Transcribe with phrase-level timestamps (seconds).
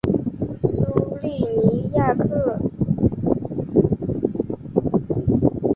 [0.63, 2.59] 苏利尼亚克。